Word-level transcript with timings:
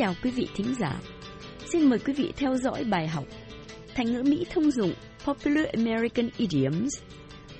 chào 0.00 0.14
quý 0.22 0.30
vị 0.30 0.48
thính 0.56 0.74
giả. 0.74 1.00
Xin 1.58 1.90
mời 1.90 1.98
quý 1.98 2.12
vị 2.12 2.32
theo 2.36 2.56
dõi 2.56 2.84
bài 2.84 3.08
học 3.08 3.24
Thành 3.94 4.06
ngữ 4.12 4.22
Mỹ 4.22 4.46
thông 4.52 4.70
dụng 4.70 4.92
Popular 5.24 5.66
American 5.66 6.28
Idioms, 6.36 7.02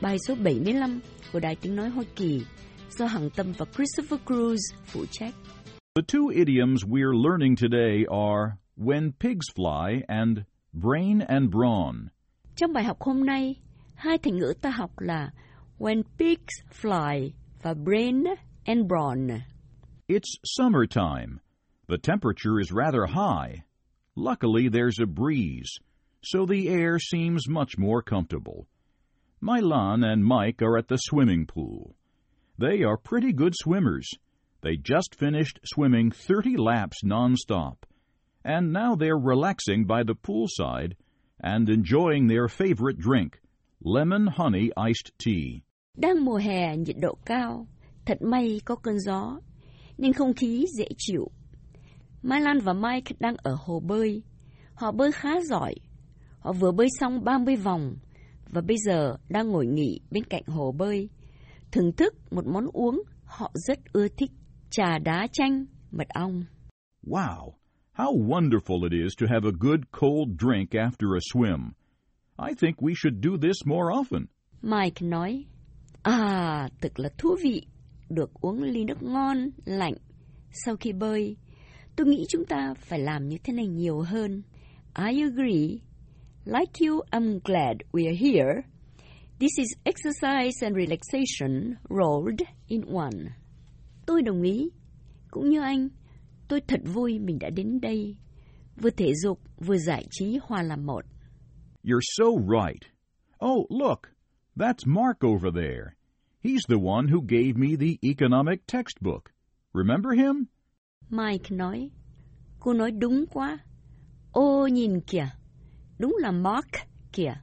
bài 0.02 0.16
số 0.28 0.34
75 0.44 1.00
của 1.32 1.40
Đài 1.40 1.56
Tiếng 1.56 1.76
Nói 1.76 1.88
Hoa 1.88 2.04
Kỳ 2.16 2.42
do 2.90 3.06
Hằng 3.06 3.30
Tâm 3.30 3.52
và 3.58 3.66
Christopher 3.74 4.20
Cruz 4.26 4.56
phụ 4.86 5.04
trách. 5.10 5.34
The 5.94 6.02
two 6.12 6.28
idioms 6.28 6.84
we're 6.84 7.28
learning 7.28 7.56
today 7.56 8.04
are 8.08 8.52
when 8.76 9.10
pigs 9.20 9.46
fly 9.56 10.00
and 10.08 10.38
brain 10.72 11.18
and 11.18 11.50
brawn. 11.50 12.06
Trong 12.56 12.72
bài 12.72 12.84
học 12.84 13.00
hôm 13.00 13.26
nay, 13.26 13.56
hai 13.94 14.18
thành 14.18 14.36
ngữ 14.36 14.52
ta 14.62 14.70
học 14.70 14.90
là 14.98 15.30
when 15.78 16.02
pigs 16.18 16.82
fly 16.82 17.30
và 17.62 17.74
brain 17.74 18.24
and 18.64 18.86
brawn. 18.86 19.28
It's 20.08 20.38
summertime. 20.44 21.49
The 21.90 21.98
temperature 21.98 22.60
is 22.60 22.70
rather 22.70 23.04
high. 23.04 23.64
Luckily, 24.14 24.68
there's 24.68 25.00
a 25.00 25.06
breeze, 25.06 25.72
so 26.22 26.46
the 26.46 26.68
air 26.68 27.00
seems 27.00 27.48
much 27.48 27.78
more 27.78 28.00
comfortable. 28.00 28.68
Milan 29.40 30.04
and 30.04 30.24
Mike 30.24 30.62
are 30.62 30.78
at 30.78 30.86
the 30.86 30.98
swimming 30.98 31.46
pool. 31.46 31.96
They 32.56 32.84
are 32.84 32.96
pretty 32.96 33.32
good 33.32 33.54
swimmers. 33.56 34.08
They 34.60 34.76
just 34.76 35.16
finished 35.16 35.58
swimming 35.64 36.12
30 36.12 36.58
laps 36.58 36.98
nonstop, 37.04 37.78
and 38.44 38.72
now 38.72 38.94
they're 38.94 39.18
relaxing 39.18 39.84
by 39.84 40.04
the 40.04 40.14
poolside 40.14 40.92
and 41.40 41.68
enjoying 41.68 42.28
their 42.28 42.46
favorite 42.46 43.00
drink, 43.00 43.40
lemon 43.82 44.28
honey 44.28 44.70
iced 44.76 45.10
tea. 45.18 45.64
Đang 45.96 46.24
mùa 46.24 46.38
hè 46.38 46.76
nhiệt 46.76 46.96
độ 47.00 47.18
cao, 47.26 47.66
thật 48.06 48.22
may 48.22 48.60
có 48.64 48.76
cơn 48.76 49.00
gió, 49.00 49.40
nên 49.98 50.12
không 50.12 50.34
khí 50.34 50.66
dễ 50.78 50.86
chịu. 50.96 51.30
Mai 52.22 52.40
Lan 52.40 52.58
và 52.60 52.72
Mike 52.72 53.14
đang 53.18 53.36
ở 53.36 53.56
hồ 53.64 53.80
bơi. 53.80 54.22
Họ 54.74 54.92
bơi 54.92 55.12
khá 55.12 55.40
giỏi. 55.40 55.74
Họ 56.38 56.52
vừa 56.52 56.72
bơi 56.72 56.88
xong 57.00 57.24
30 57.24 57.56
vòng 57.56 57.96
và 58.48 58.60
bây 58.60 58.76
giờ 58.86 59.16
đang 59.28 59.48
ngồi 59.48 59.66
nghỉ 59.66 60.00
bên 60.10 60.24
cạnh 60.24 60.42
hồ 60.46 60.72
bơi. 60.72 61.08
Thưởng 61.72 61.92
thức 61.96 62.14
một 62.30 62.46
món 62.46 62.66
uống 62.72 63.02
họ 63.24 63.50
rất 63.54 63.78
ưa 63.92 64.08
thích, 64.08 64.30
trà 64.70 64.98
đá 64.98 65.26
chanh, 65.32 65.64
mật 65.90 66.08
ong. 66.08 66.44
Wow, 67.06 67.52
how 67.96 68.26
wonderful 68.26 68.84
it 68.84 68.92
is 69.04 69.12
to 69.20 69.26
have 69.26 69.48
a 69.48 69.54
good 69.60 69.80
cold 70.00 70.28
drink 70.38 70.70
after 70.70 71.14
a 71.14 71.20
swim. 71.34 71.70
I 72.48 72.54
think 72.60 72.76
we 72.76 72.94
should 72.96 73.24
do 73.24 73.30
this 73.42 73.56
more 73.66 73.92
often. 73.92 74.26
Mike 74.62 75.06
nói, 75.06 75.44
À, 76.02 76.68
thật 76.80 76.98
là 77.00 77.08
thú 77.18 77.36
vị, 77.42 77.66
được 78.08 78.30
uống 78.34 78.62
ly 78.62 78.84
nước 78.84 79.02
ngon, 79.02 79.50
lạnh 79.64 79.94
sau 80.64 80.76
khi 80.76 80.92
bơi. 80.92 81.36
Tôi 82.00 82.08
nghĩ 82.08 82.24
chúng 82.28 82.44
ta 82.44 82.74
phải 82.74 82.98
làm 82.98 83.28
như 83.28 83.36
thế 83.44 83.52
này 83.52 83.66
nhiều 83.66 84.00
hơn. 84.00 84.42
I 84.98 85.22
agree. 85.22 85.78
Like 86.44 86.86
you, 86.86 87.00
I'm 87.10 87.40
glad 87.44 87.76
we 87.92 88.06
are 88.06 88.16
here. 88.16 88.62
This 89.38 89.50
is 89.58 89.68
exercise 89.84 90.66
and 90.66 90.76
relaxation 90.76 91.74
rolled 91.90 92.40
in 92.68 92.80
one. 92.80 93.32
Tôi 94.06 94.22
đồng 94.22 94.42
ý. 94.42 94.70
Cũng 95.30 95.50
như 95.50 95.60
anh, 95.60 95.88
tôi 96.48 96.60
thật 96.68 96.80
vui 96.84 97.18
mình 97.18 97.38
đã 97.38 97.50
đến 97.50 97.80
đây. 97.80 98.16
Vừa 98.76 98.90
thể 98.90 99.12
dục, 99.22 99.40
vừa 99.58 99.78
giải 99.78 100.04
trí 100.10 100.38
hòa 100.42 100.62
làm 100.62 100.86
một. 100.86 101.04
You're 101.84 102.00
so 102.18 102.24
right. 102.40 102.82
Oh, 103.46 103.70
look, 103.70 104.00
that's 104.56 104.86
Mark 104.86 105.24
over 105.26 105.54
there. 105.54 105.96
He's 106.44 106.66
the 106.68 106.90
one 106.90 107.08
who 107.08 107.20
gave 107.28 107.56
me 107.56 107.76
the 107.80 108.08
economic 108.08 108.66
textbook. 108.66 109.22
Remember 109.74 110.12
him? 110.12 110.46
Mike 111.10 111.50
nói, 111.50 111.90
cô 112.60 112.72
nói 112.72 112.90
đúng 112.90 113.24
quá. 113.32 113.58
Ô 114.32 114.66
nhìn 114.66 115.00
kìa, 115.00 115.28
đúng 115.98 116.16
là 116.20 116.30
Mark 116.30 116.68
kìa. 117.12 117.34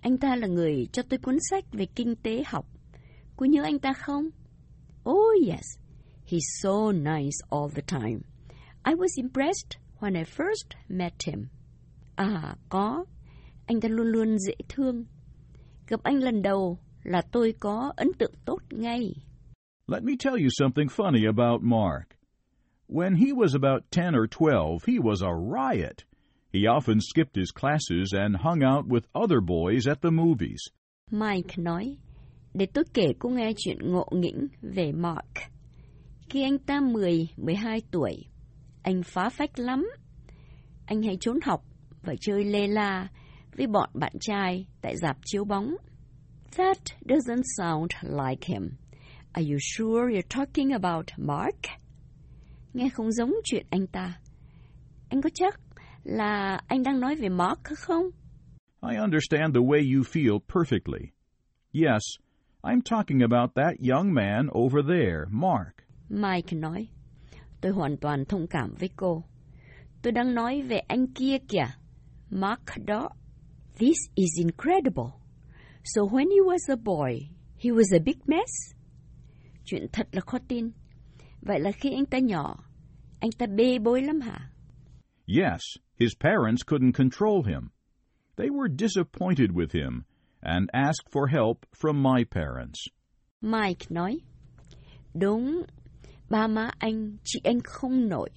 Anh 0.00 0.18
ta 0.18 0.36
là 0.36 0.46
người 0.46 0.86
cho 0.92 1.02
tôi 1.02 1.18
cuốn 1.18 1.36
sách 1.50 1.64
về 1.72 1.86
kinh 1.86 2.16
tế 2.16 2.42
học. 2.46 2.66
Cô 3.36 3.46
nhớ 3.46 3.62
anh 3.62 3.78
ta 3.78 3.92
không? 3.92 4.24
Oh 5.10 5.46
yes, 5.48 5.64
he's 6.26 6.62
so 6.62 6.92
nice 6.92 7.36
all 7.50 7.70
the 7.74 7.82
time. 7.86 8.20
I 8.84 8.94
was 8.94 9.08
impressed 9.16 9.78
when 10.00 10.14
I 10.14 10.24
first 10.24 10.76
met 10.88 11.12
him. 11.26 11.46
À, 12.16 12.56
có. 12.68 13.04
Anh 13.66 13.80
ta 13.80 13.88
luôn 13.88 14.06
luôn 14.06 14.38
dễ 14.38 14.54
thương. 14.68 15.04
Gặp 15.88 16.02
anh 16.02 16.16
lần 16.16 16.42
đầu 16.42 16.78
là 17.02 17.22
tôi 17.32 17.54
có 17.60 17.92
ấn 17.96 18.08
tượng 18.18 18.34
tốt 18.44 18.58
ngay. 18.70 19.14
Let 19.86 20.02
me 20.02 20.12
tell 20.24 20.42
you 20.42 20.48
something 20.50 20.86
funny 20.86 21.26
about 21.26 21.62
Mark. 21.62 22.19
When 22.92 23.14
he 23.14 23.32
was 23.32 23.54
about 23.54 23.88
10 23.92 24.16
or 24.16 24.26
12, 24.26 24.84
he 24.84 24.98
was 24.98 25.22
a 25.22 25.32
riot. 25.32 26.02
He 26.52 26.66
often 26.66 27.00
skipped 27.00 27.36
his 27.36 27.52
classes 27.52 28.12
and 28.12 28.36
hung 28.36 28.64
out 28.64 28.88
with 28.88 29.06
other 29.14 29.40
boys 29.40 29.86
at 29.86 30.00
the 30.02 30.10
movies. 30.10 30.60
Mike 31.10 31.56
nói, 31.56 31.96
để 32.54 32.66
tôi 32.74 32.84
kể 32.94 33.12
cô 33.18 33.28
nghe 33.28 33.52
chuyện 33.56 33.78
ngộ 33.82 34.08
nghĩnh 34.12 34.48
về 34.62 34.92
Mark. 34.92 35.38
Khi 36.28 36.42
anh 36.42 36.58
ta 36.58 36.80
10, 36.80 37.28
12 37.36 37.80
tuổi, 37.90 38.24
anh 38.82 39.02
phá 39.02 39.28
phách 39.28 39.58
lắm. 39.58 39.90
Anh 40.86 41.02
hay 41.02 41.16
trốn 41.20 41.38
học 41.44 41.64
và 42.02 42.14
chơi 42.20 42.44
lê 42.44 42.66
la 42.66 43.08
với 43.56 43.66
bọn 43.66 43.90
bạn 43.94 44.12
trai 44.20 44.66
tại 44.80 44.96
dạp 44.96 45.16
chiếu 45.24 45.44
bóng. 45.44 45.76
That 46.56 46.78
doesn't 47.04 47.42
sound 47.56 47.90
like 48.02 48.54
him. 48.54 48.70
Are 49.32 49.46
you 49.50 49.58
sure 49.60 50.12
you're 50.12 50.28
talking 50.28 50.72
about 50.72 51.06
Mark? 51.16 51.80
Nghe 52.74 52.88
không 52.88 53.12
giống 53.12 53.32
chuyện 53.44 53.66
anh 53.70 53.86
ta. 53.86 54.20
Anh 55.08 55.22
có 55.22 55.30
chắc 55.34 55.60
là 56.04 56.60
anh 56.66 56.82
đang 56.82 57.00
nói 57.00 57.16
về 57.16 57.28
Mark 57.28 57.60
không? 57.64 58.04
I 58.90 58.96
understand 58.96 59.54
the 59.54 59.60
way 59.60 59.94
you 59.94 60.02
feel 60.02 60.38
perfectly. 60.48 61.00
Yes, 61.72 62.02
I'm 62.62 62.80
talking 62.90 63.20
about 63.20 63.54
that 63.54 63.74
young 63.90 64.14
man 64.14 64.46
over 64.52 64.84
there, 64.88 65.24
Mark. 65.30 65.74
Mike 66.08 66.56
nói. 66.56 66.88
Tôi 67.60 67.72
hoàn 67.72 67.96
toàn 67.96 68.24
thông 68.24 68.46
cảm 68.46 68.74
với 68.78 68.90
cô. 68.96 69.24
Tôi 70.02 70.12
đang 70.12 70.34
nói 70.34 70.62
về 70.62 70.78
anh 70.78 71.06
kia 71.06 71.38
kìa. 71.48 71.66
Mark 72.30 72.60
đó. 72.86 73.08
This 73.78 73.96
is 74.14 74.30
incredible. 74.38 75.10
So 75.84 76.02
when 76.02 76.28
he 76.30 76.40
was 76.40 76.68
a 76.68 76.76
boy, 76.76 77.12
he 77.58 77.70
was 77.70 77.96
a 77.96 77.98
big 78.04 78.16
mess. 78.26 78.74
Chuyện 79.64 79.86
thật 79.92 80.08
là 80.12 80.20
khó 80.20 80.38
tin. 80.48 80.70
Vậy 81.42 81.60
là 81.60 81.72
khi 81.72 81.92
anh 81.94 82.06
ta 82.06 82.18
nhỏ, 82.18 82.56
anh 83.20 83.30
ta 83.38 83.46
bê 83.46 83.78
bối 83.78 84.02
lắm 84.02 84.20
hả? 84.20 84.50
Yes, 85.26 85.60
his 86.00 86.12
parents 86.20 86.62
couldn't 86.66 86.92
control 86.92 87.44
him. 87.46 87.68
They 88.36 88.48
were 88.48 88.68
disappointed 88.78 89.50
with 89.50 89.72
him 89.72 90.02
and 90.40 90.68
asked 90.72 91.10
for 91.12 91.26
help 91.26 91.56
from 91.80 92.02
my 92.02 92.24
parents. 92.30 92.80
Mike 93.40 93.86
nói, 93.88 94.20
đúng, 95.14 95.62
ba 96.30 96.46
má 96.46 96.70
anh, 96.78 97.16
chị 97.24 97.40
anh 97.44 97.60
không 97.64 98.08
nổi. 98.08 98.30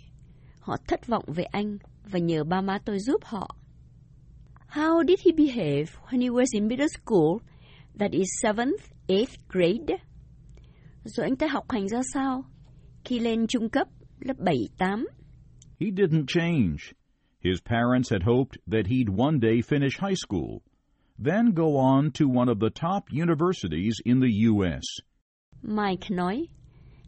Họ 0.60 0.78
thất 0.88 1.08
vọng 1.08 1.26
về 1.28 1.44
anh 1.44 1.78
và 2.04 2.20
nhờ 2.20 2.44
ba 2.44 2.62
má 2.62 2.78
tôi 2.86 3.00
giúp 3.00 3.24
họ. 3.24 3.56
How 4.70 5.04
did 5.08 5.20
he 5.26 5.32
behave 5.32 5.86
when 6.10 6.22
he 6.22 6.30
was 6.30 6.46
in 6.54 6.68
middle 6.68 6.88
school, 6.88 7.38
that 8.00 8.12
is 8.12 8.28
seventh, 8.42 8.84
eighth 9.08 9.36
grade? 9.50 9.98
Rồi 11.04 11.26
anh 11.26 11.36
ta 11.36 11.48
học 11.48 11.66
hành 11.72 11.88
ra 11.88 12.02
sao 12.14 12.44
khi 13.06 13.20
lên 13.20 13.48
trung 13.48 13.70
cấp 13.70 13.88
lớp 14.20 14.38
7, 14.38 14.56
8? 14.78 15.06
He 15.80 15.88
didn't 15.88 16.26
change. 16.28 16.78
His 17.44 17.60
parents 17.66 18.12
had 18.12 18.22
hoped 18.24 18.58
that 18.72 18.86
he'd 18.86 19.10
one 19.18 19.40
day 19.42 19.62
finish 19.62 20.00
high 20.00 20.16
school, 20.16 20.62
then 21.26 21.54
go 21.56 21.78
on 21.78 22.12
to 22.12 22.26
one 22.26 22.48
of 22.48 22.60
the 22.60 22.70
top 22.70 23.04
universities 23.12 23.96
in 24.04 24.22
the 24.22 24.48
U.S. 24.50 24.84
Mike 25.62 26.10
nói, 26.10 26.48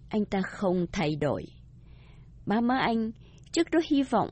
anh 0.10 0.26
ta 0.26 0.42
không 0.42 0.86
thay 0.92 1.16
đổi. 1.16 1.46
Ba 2.46 2.62
má 2.62 2.78
anh 2.78 3.12
trước 3.52 3.72
đó 3.72 3.80
hy 3.90 4.04
vọng 4.04 4.30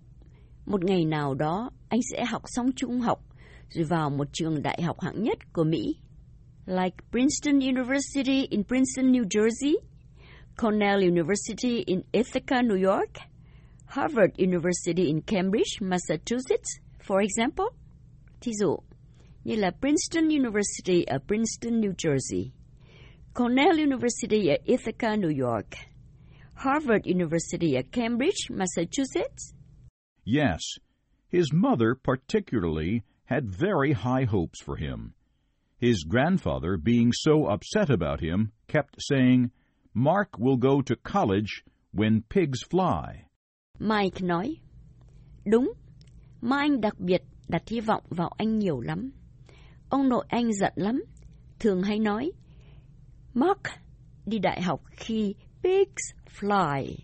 một 0.66 0.84
ngày 0.84 1.06
nào 1.06 1.34
đó 1.34 1.70
anh 1.90 2.00
sẽ 2.12 2.26
học 2.26 2.42
xong 2.46 2.72
trung 2.76 3.00
học 3.00 3.20
rồi 3.70 3.86
vào 3.86 4.10
một 4.10 4.28
trường 4.34 4.62
đại 4.62 4.82
học 4.82 5.02
hạng 5.02 5.24
nhất 5.24 5.38
của 5.54 5.64
Mỹ. 5.64 5.96
Like 6.66 6.98
Princeton 7.12 7.60
University 7.60 8.48
in 8.50 8.64
Princeton, 8.64 9.12
New 9.12 9.24
Jersey, 9.24 9.74
Cornell 10.56 11.02
University 11.02 11.84
in 11.88 12.04
Ithaca, 12.14 12.62
New 12.62 12.76
York, 12.78 13.18
Harvard 13.88 14.36
University 14.38 15.10
in 15.10 15.22
Cambridge, 15.22 15.80
Massachusetts, 15.82 16.80
for 17.00 17.22
example. 17.22 17.70
Thí 18.42 18.52
dụ, 18.62 18.78
như 19.44 19.56
là 19.56 19.72
Princeton 19.72 20.30
University 20.30 21.04
ở 21.04 21.18
Princeton, 21.28 21.80
New 21.82 21.94
Jersey, 21.98 22.52
Cornell 23.34 23.80
University 23.80 24.48
ở 24.50 24.58
Ithaca, 24.66 25.16
New 25.16 25.32
York, 25.32 25.76
Harvard 26.54 27.06
University 27.06 27.76
at 27.78 27.92
Cambridge, 27.92 28.50
Massachusetts. 28.50 29.54
Yes, 30.26 30.62
his 31.30 31.52
mother 31.52 31.96
particularly 31.96 33.02
had 33.26 33.50
very 33.50 33.94
high 33.94 34.26
hopes 34.26 34.62
for 34.62 34.78
him. 34.78 35.14
His 35.78 36.04
grandfather, 36.04 36.78
being 36.78 37.12
so 37.12 37.48
upset 37.48 37.90
about 37.90 38.22
him, 38.22 38.52
kept 38.68 38.96
saying, 39.00 39.52
Mark 39.94 40.40
will 40.40 40.58
go 40.58 40.82
to 40.82 40.96
college 41.04 41.64
when 41.92 42.22
pigs 42.30 42.64
fly. 42.70 43.26
Mike 43.80 44.22
nói, 44.22 44.56
đúng, 45.46 45.74
mà 46.42 46.58
anh 46.58 46.82
đặc 46.82 47.00
biệt 47.00 47.22
đặt 47.48 47.64
hy 47.68 47.80
vọng 47.80 48.04
vào 48.10 48.30
anh 48.38 48.60
nhiều 48.60 48.80
lắm. 48.80 49.12
Ông 49.90 50.10
nội 50.10 50.26
anh 50.30 50.54
giận 50.54 50.74
lắm, 50.76 51.04
thường 51.60 51.84
hay 51.84 52.00
nói, 52.00 52.32
Mark 53.34 53.62
đi 54.26 54.40
đại 54.40 54.62
học 54.62 54.82
khi 54.92 55.36
pigs 55.64 56.14
fly. 56.40 56.96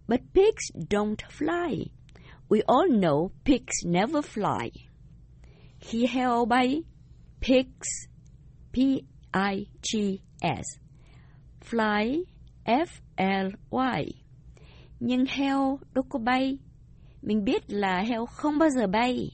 But 0.08 0.22
pigs 0.34 0.72
don't 0.90 1.22
fly. 1.32 1.90
We 2.50 2.62
all 2.68 2.88
know 2.90 3.32
pigs 3.44 3.84
never 3.86 4.22
fly. 4.22 4.72
Khi 5.80 6.06
heo 6.06 6.46
bay, 6.46 6.84
pigs, 7.42 7.88
P-I-G-S, 8.72 10.66
fly, 11.62 12.24
F-L-Y. 12.66 14.06
Nhưng 15.00 15.26
heo 15.26 15.80
đâu 15.94 16.04
có 16.10 16.20
bay. 16.20 16.58
Mình 17.22 17.44
biết 17.44 17.64
là 17.72 18.02
heo 18.02 18.26
không 18.26 18.58
bao 18.58 18.70
giờ 18.70 18.88
bay. 18.88 19.32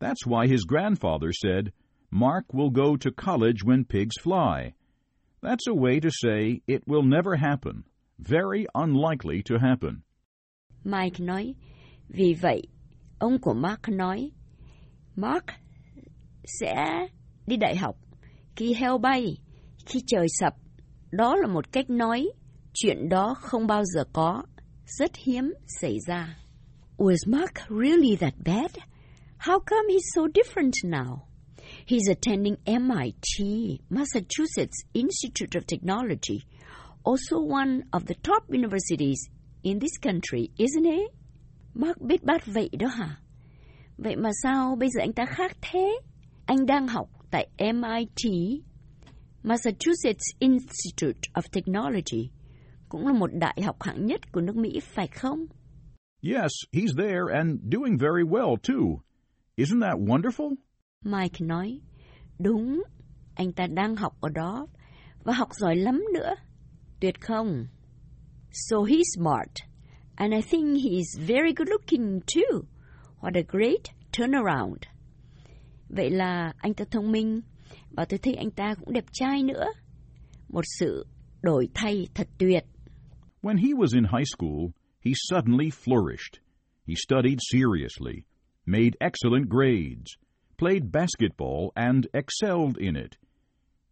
That's 0.00 0.26
why 0.26 0.46
his 0.46 0.60
grandfather 0.68 1.32
said, 1.32 1.72
Mark 2.10 2.54
will 2.54 2.70
go 2.70 2.96
to 2.96 3.10
college 3.10 3.64
when 3.64 3.84
pigs 3.84 4.16
fly. 4.22 4.72
That's 5.42 5.66
a 5.66 5.74
way 5.74 6.00
to 6.00 6.10
say 6.10 6.60
it 6.66 6.82
will 6.86 7.02
never 7.02 7.36
happen. 7.36 7.82
Very 8.18 8.66
unlikely 8.74 9.42
to 9.50 9.58
happen. 9.58 10.02
Mike 10.84 11.24
nói, 11.24 11.54
vì 12.08 12.34
vậy, 12.34 12.62
ông 13.18 13.38
của 13.40 13.54
Mark 13.54 13.88
nói, 13.88 14.30
Mark 15.16 15.44
sẽ 16.44 17.08
đi 17.46 17.56
đại 17.56 17.76
học 17.76 17.96
khi 18.56 18.74
heo 18.74 18.98
bay, 18.98 19.38
khi 19.86 20.00
trời 20.06 20.26
sập. 20.28 20.54
Đó 21.12 21.36
là 21.36 21.46
một 21.46 21.72
cách 21.72 21.90
nói, 21.90 22.28
chuyện 22.74 23.08
đó 23.08 23.34
không 23.40 23.66
bao 23.66 23.84
giờ 23.84 24.04
có, 24.12 24.42
rất 24.86 25.10
hiếm 25.16 25.54
xảy 25.80 25.96
ra. 26.06 26.38
Was 26.96 27.26
Mark 27.26 27.54
really 27.68 28.16
that 28.16 28.34
bad? 28.44 28.70
How 29.38 29.58
come 29.60 29.88
he's 29.88 30.14
so 30.14 30.22
different 30.22 30.72
now? 30.84 31.18
He's 31.86 32.08
attending 32.08 32.56
MIT, 32.66 33.46
Massachusetts 33.90 34.84
Institute 34.92 35.60
of 35.60 35.66
Technology, 35.66 36.38
also 37.08 37.40
one 37.40 37.84
of 37.90 38.04
the 38.04 38.14
top 38.22 38.42
universities 38.50 39.30
in 39.62 39.78
this 39.78 39.96
country, 40.02 40.50
isn't 40.58 40.84
he? 40.84 41.08
Mark 41.74 42.00
biết 42.00 42.22
bát 42.24 42.46
vậy 42.46 42.70
đó 42.78 42.86
hả? 42.88 43.16
Vậy 43.98 44.16
mà 44.16 44.30
sao 44.42 44.76
bây 44.76 44.88
giờ 44.90 45.00
anh 45.00 45.12
ta 45.12 45.26
khác 45.26 45.56
thế? 45.60 46.00
Anh 46.46 46.66
đang 46.66 46.88
học 46.88 47.08
tại 47.30 47.48
MIT, 47.58 48.32
Massachusetts 49.42 50.24
Institute 50.38 51.20
of 51.34 51.42
Technology, 51.52 52.30
cũng 52.88 53.06
là 53.06 53.12
một 53.12 53.30
đại 53.32 53.62
học 53.62 53.82
hạng 53.82 54.06
nhất 54.06 54.32
của 54.32 54.40
nước 54.40 54.56
Mỹ, 54.56 54.80
phải 54.80 55.06
không? 55.06 55.46
Yes, 56.22 56.52
he's 56.72 56.96
there 56.96 57.38
and 57.38 57.60
doing 57.72 57.96
very 57.98 58.24
well, 58.24 58.56
too. 58.56 59.02
Isn't 59.56 59.80
that 59.80 59.98
wonderful? 59.98 60.54
Mike 61.04 61.40
nói, 61.40 61.80
đúng, 62.38 62.82
anh 63.34 63.52
ta 63.52 63.66
đang 63.66 63.96
học 63.96 64.12
ở 64.20 64.28
đó 64.28 64.66
và 65.24 65.32
học 65.32 65.48
giỏi 65.52 65.76
lắm 65.76 66.04
nữa. 66.14 66.34
Tuyệt 67.00 67.20
không? 67.20 67.66
So 68.52 68.84
he's 68.84 69.06
smart, 69.14 69.62
and 70.16 70.34
I 70.34 70.40
think 70.40 70.78
he's 70.78 71.26
very 71.26 71.52
good 71.52 71.68
looking 71.68 72.22
too. 72.26 72.66
What 73.20 73.36
a 73.36 73.42
great 73.42 73.90
turnaround. 74.12 74.88
Vậy 75.88 76.10
là 76.10 76.52
anh 76.58 76.74
ta 76.74 76.84
thông 76.90 77.12
minh, 77.12 77.40
và 77.90 78.04
tôi 78.04 78.18
thấy 78.18 78.34
anh 78.34 78.50
ta 78.50 78.74
cũng 78.74 78.94
đẹp 78.94 79.04
trai 79.12 79.42
nữa. 79.42 79.64
Một 80.48 80.64
sự 80.78 81.06
đổi 81.42 81.68
thay 81.74 82.06
thật 82.14 82.28
tuyệt. 82.38 82.64
When 83.42 83.56
he 83.56 83.74
was 83.74 83.94
in 83.94 84.04
high 84.04 84.26
school, 84.26 84.72
he 85.00 85.12
suddenly 85.14 85.70
flourished. 85.70 86.40
He 86.86 86.94
studied 86.94 87.38
seriously, 87.52 88.24
made 88.66 88.96
excellent 89.00 89.48
grades, 89.48 90.16
played 90.56 90.90
basketball, 90.92 91.70
and 91.74 92.06
excelled 92.12 92.76
in 92.78 92.96
it. 92.96 93.16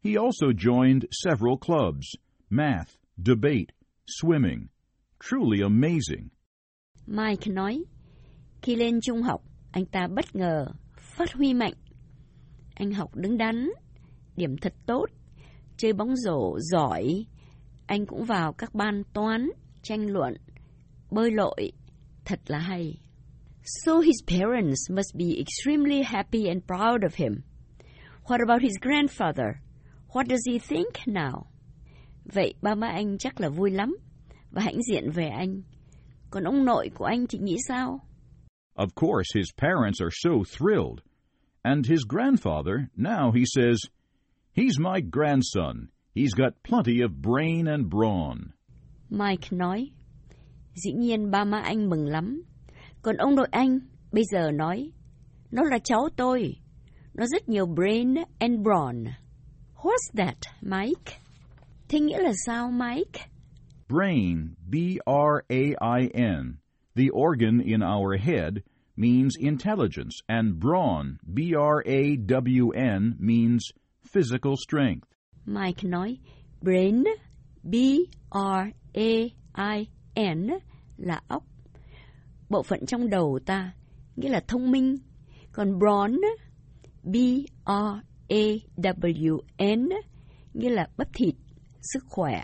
He 0.02 0.16
also 0.16 0.52
joined 0.52 1.04
several 1.10 1.56
clubs 1.56 2.16
math, 2.50 2.96
debate, 3.16 3.72
swimming. 4.06 4.68
Truly 5.20 5.60
amazing. 5.60 6.28
Mike 7.06 7.50
nói, 7.50 7.84
khi 8.62 8.76
lên 8.76 9.00
trung 9.00 9.22
học, 9.22 9.42
anh 9.70 9.86
ta 9.86 10.06
bất 10.06 10.34
ngờ, 10.36 10.66
phát 10.96 11.32
huy 11.32 11.54
mạnh. 11.54 11.74
Anh 12.74 12.92
học 12.92 13.14
đứng 13.14 13.38
đắn, 13.38 13.68
điểm 14.36 14.56
thật 14.56 14.74
tốt, 14.86 15.06
chơi 15.76 15.92
bóng 15.92 16.16
rổ 16.16 16.58
giỏi. 16.60 17.26
Anh 17.86 18.06
cũng 18.06 18.24
vào 18.24 18.52
các 18.52 18.74
ban 18.74 19.02
toán, 19.12 19.50
tranh 19.82 20.10
luận, 20.10 20.34
bơi 21.10 21.30
lội. 21.30 21.72
Thật 22.24 22.40
là 22.46 22.58
hay. 22.58 22.98
So 23.64 24.00
his 24.00 24.16
parents 24.28 24.90
must 24.90 25.14
be 25.14 25.38
extremely 25.38 26.02
happy 26.02 26.46
and 26.46 26.62
proud 26.66 27.02
of 27.02 27.14
him. 27.16 27.42
What 28.28 28.40
about 28.40 28.62
his 28.62 28.76
grandfather? 28.80 29.60
What 30.08 30.26
does 30.28 30.40
he 30.46 30.58
think 30.58 31.06
now? 31.06 31.46
Vậy 32.32 32.54
ba 32.62 32.74
má 32.74 32.88
anh 32.88 33.18
chắc 33.18 33.40
là 33.40 33.48
vui 33.48 33.70
lắm 33.70 33.96
và 34.50 34.62
hãnh 34.62 34.82
diện 34.82 35.10
về 35.10 35.28
anh. 35.28 35.62
Còn 36.30 36.44
ông 36.44 36.64
nội 36.64 36.90
của 36.94 37.04
anh 37.04 37.26
thì 37.26 37.38
nghĩ 37.38 37.56
sao? 37.68 38.00
Of 38.74 38.88
course, 38.94 39.34
his 39.34 39.48
parents 39.56 40.00
are 40.00 40.10
so 40.12 40.30
thrilled. 40.58 41.00
And 41.62 41.86
his 41.86 42.00
grandfather, 42.08 42.88
now 42.96 43.32
he 43.32 43.44
says, 43.54 43.78
He's 44.56 44.78
my 44.78 45.00
grandson. 45.12 45.88
He's 46.14 46.34
got 46.36 46.62
plenty 46.62 47.00
of 47.02 47.10
brain 47.22 47.66
and 47.66 47.90
brawn. 47.90 48.52
Mike 49.10 49.48
nói, 49.50 49.90
dĩ 50.74 50.92
nhiên 50.92 51.30
ba 51.30 51.44
má 51.44 51.60
anh 51.60 51.88
mừng 51.90 52.06
lắm. 52.06 52.42
Còn 53.02 53.16
ông 53.16 53.34
nội 53.34 53.48
anh 53.50 53.78
bây 54.12 54.24
giờ 54.32 54.50
nói, 54.50 54.92
nó 55.50 55.62
là 55.62 55.78
cháu 55.84 56.08
tôi. 56.16 56.56
Nó 57.14 57.26
rất 57.26 57.48
nhiều 57.48 57.66
brain 57.66 58.14
and 58.38 58.60
brawn. 58.60 59.04
What's 59.76 60.10
that, 60.16 60.36
Mike? 60.60 61.25
Thế 61.88 62.00
nghĩa 62.00 62.22
là 62.22 62.32
sao, 62.46 62.70
Mike? 62.70 63.20
Brain, 63.88 64.54
B-R-A-I-N, 64.70 66.56
the 66.96 67.08
organ 67.12 67.60
in 67.60 67.82
our 67.82 68.16
head, 68.18 68.54
means 68.96 69.36
intelligence, 69.38 70.20
and 70.26 70.58
brawn, 70.60 71.18
B-R-A-W-N, 71.34 73.14
means 73.18 73.62
physical 74.12 74.56
strength. 74.56 75.06
Mike 75.44 75.88
nói, 75.88 76.18
brain, 76.60 77.04
B-R-A-I-N, 77.62 78.70
là 80.96 81.20
óc. 81.28 81.44
Bộ 82.48 82.62
phận 82.62 82.86
trong 82.86 83.10
đầu 83.10 83.38
ta, 83.46 83.72
nghĩa 84.16 84.28
là 84.28 84.40
thông 84.48 84.70
minh. 84.70 84.96
Còn 85.52 85.78
brawn, 85.78 86.20
B-R-A-W-N, 87.02 88.02
nghĩa 90.54 90.70
là 90.70 90.88
bắp 90.96 91.08
thịt, 91.14 91.34
sức 91.92 92.04
khỏe. 92.08 92.42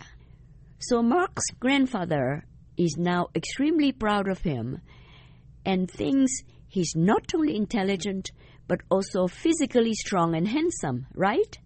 So 0.80 1.02
Mark's 1.02 1.50
grandfather 1.60 2.44
is 2.76 2.98
now 2.98 3.26
extremely 3.34 3.92
proud 3.92 4.26
of 4.26 4.42
him 4.42 4.76
and 5.64 5.90
thinks 5.90 6.30
he's 6.68 6.96
not 6.96 7.22
only 7.34 7.54
intelligent 7.54 8.24
but 8.68 8.78
also 8.88 9.26
physically 9.26 9.92
strong 9.94 10.34
and 10.34 10.48
handsome, 10.48 11.04
right? 11.14 11.58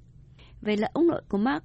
Vậy 0.60 0.76
là 0.76 0.88
ông 0.92 1.06
nội 1.06 1.22
của 1.28 1.38
Mark 1.38 1.64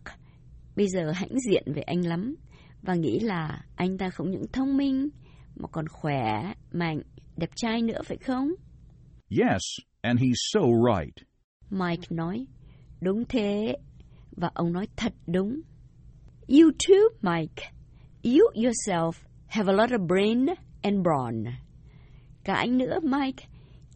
bây 0.76 0.88
giờ 0.88 1.12
hãnh 1.12 1.40
diện 1.50 1.64
về 1.76 1.82
anh 1.82 2.06
lắm 2.06 2.36
và 2.82 2.96
nghĩ 2.96 3.20
là 3.20 3.66
anh 3.76 3.98
ta 3.98 4.10
không 4.10 4.32
những 4.32 4.46
thông 4.54 4.78
minh 4.78 5.10
mà 5.56 5.68
còn 5.72 5.88
khỏe, 5.88 6.54
mạnh, 6.72 7.02
đẹp 7.38 7.50
trai 7.56 7.82
nữa 7.82 8.02
phải 8.06 8.18
không? 8.18 8.50
Yes, 9.30 9.62
and 10.02 10.20
he's 10.20 10.34
so 10.36 10.62
right. 10.62 11.16
Mike 11.70 12.08
nói, 12.10 12.46
đúng 13.02 13.24
thế. 13.30 13.76
Và 14.32 14.50
ông 14.54 14.74
nói 14.74 14.88
thật 14.96 15.14
đúng. 15.28 15.62
You 16.52 16.72
too, 16.88 17.08
Mike. 17.22 17.72
You 18.24 18.52
yourself 18.54 19.12
have 19.48 19.70
a 19.70 19.74
lot 19.74 19.92
of 19.92 20.08
brain 20.08 20.48
and 20.82 21.04
brawn. 21.04 21.46
Cả 22.44 22.54
anh 22.54 22.78
nữa, 22.78 23.00
Mike. 23.04 23.46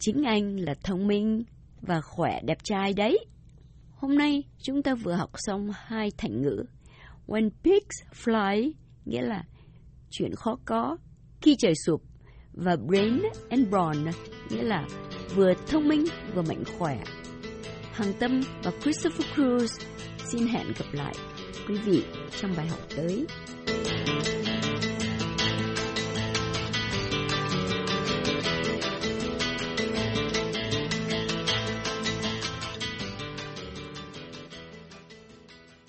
Chính 0.00 0.22
anh 0.22 0.56
là 0.56 0.74
thông 0.84 1.06
minh 1.06 1.44
và 1.80 2.00
khỏe 2.00 2.40
đẹp 2.44 2.58
trai 2.64 2.92
đấy. 2.92 3.18
Hôm 3.90 4.18
nay 4.18 4.44
chúng 4.58 4.82
ta 4.82 4.94
vừa 4.94 5.12
học 5.12 5.30
xong 5.34 5.70
hai 5.74 6.10
thành 6.18 6.42
ngữ. 6.42 6.64
When 7.26 7.50
pigs 7.64 8.24
fly 8.24 8.72
nghĩa 9.04 9.22
là 9.22 9.44
chuyện 10.10 10.34
khó 10.34 10.58
có 10.64 10.96
khi 11.40 11.56
trời 11.58 11.74
sụp 11.86 12.02
và 12.52 12.76
brain 12.76 13.22
and 13.50 13.68
brawn 13.68 14.12
nghĩa 14.50 14.62
là 14.62 14.86
vừa 15.34 15.52
thông 15.66 15.88
minh 15.88 16.04
vừa 16.34 16.42
mạnh 16.42 16.64
khỏe. 16.78 17.02
Hằng 17.92 18.12
Tâm 18.20 18.40
và 18.62 18.70
Christopher 18.82 19.26
Cruz 19.34 19.84
xin 20.24 20.46
hẹn 20.46 20.66
gặp 20.66 20.86
lại 20.92 21.14
quý 21.68 21.74
vị 21.84 22.02
trong 22.40 22.56
bài 22.56 22.66
học 22.66 22.80
tới. 22.96 23.26